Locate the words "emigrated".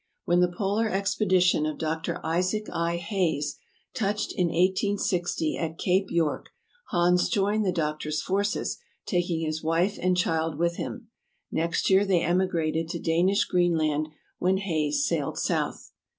12.23-12.89